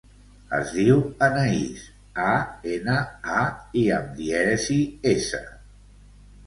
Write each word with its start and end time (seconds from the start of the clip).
Es 0.59 0.71
diu 0.77 1.03
Anaïs: 1.27 1.83
a, 2.31 2.33
ena, 2.79 2.97
a, 3.43 3.45
i 3.83 3.85
amb 4.01 4.13
dièresi, 4.23 4.81
essa. 5.17 5.45